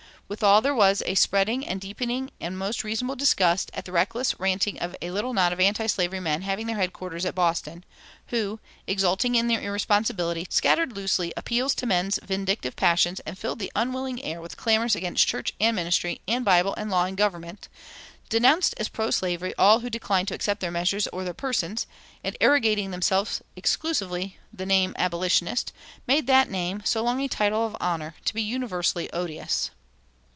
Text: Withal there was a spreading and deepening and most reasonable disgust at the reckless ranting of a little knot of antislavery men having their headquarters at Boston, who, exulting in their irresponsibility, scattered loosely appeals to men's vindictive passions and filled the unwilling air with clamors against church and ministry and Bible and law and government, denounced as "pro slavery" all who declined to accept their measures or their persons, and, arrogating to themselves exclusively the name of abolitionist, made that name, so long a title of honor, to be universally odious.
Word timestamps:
Withal 0.31 0.61
there 0.61 0.73
was 0.73 1.03
a 1.05 1.15
spreading 1.15 1.67
and 1.67 1.81
deepening 1.81 2.31
and 2.39 2.57
most 2.57 2.85
reasonable 2.85 3.17
disgust 3.17 3.69
at 3.73 3.83
the 3.83 3.91
reckless 3.91 4.39
ranting 4.39 4.79
of 4.79 4.95
a 5.01 5.11
little 5.11 5.33
knot 5.33 5.51
of 5.51 5.59
antislavery 5.59 6.21
men 6.21 6.43
having 6.43 6.67
their 6.67 6.77
headquarters 6.77 7.25
at 7.25 7.35
Boston, 7.35 7.83
who, 8.27 8.61
exulting 8.87 9.35
in 9.35 9.49
their 9.49 9.59
irresponsibility, 9.59 10.47
scattered 10.49 10.95
loosely 10.95 11.33
appeals 11.35 11.75
to 11.75 11.85
men's 11.85 12.17
vindictive 12.23 12.77
passions 12.77 13.19
and 13.25 13.37
filled 13.37 13.59
the 13.59 13.73
unwilling 13.75 14.23
air 14.23 14.39
with 14.39 14.55
clamors 14.55 14.95
against 14.95 15.27
church 15.27 15.51
and 15.59 15.75
ministry 15.75 16.21
and 16.29 16.45
Bible 16.45 16.73
and 16.77 16.89
law 16.89 17.03
and 17.03 17.17
government, 17.17 17.67
denounced 18.29 18.73
as 18.77 18.87
"pro 18.87 19.11
slavery" 19.11 19.53
all 19.59 19.81
who 19.81 19.89
declined 19.89 20.29
to 20.29 20.33
accept 20.33 20.61
their 20.61 20.71
measures 20.71 21.07
or 21.07 21.25
their 21.25 21.33
persons, 21.33 21.87
and, 22.23 22.37
arrogating 22.39 22.85
to 22.87 22.91
themselves 22.91 23.41
exclusively 23.57 24.37
the 24.53 24.65
name 24.65 24.91
of 24.91 24.95
abolitionist, 25.01 25.73
made 26.07 26.25
that 26.25 26.49
name, 26.49 26.81
so 26.85 27.03
long 27.03 27.19
a 27.19 27.27
title 27.27 27.65
of 27.65 27.75
honor, 27.81 28.15
to 28.23 28.33
be 28.33 28.41
universally 28.41 29.11
odious. 29.11 29.71